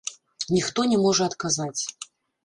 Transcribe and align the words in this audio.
Ніхто 0.53 0.85
не 0.93 0.97
можа 1.03 1.27
адказаць. 1.31 1.81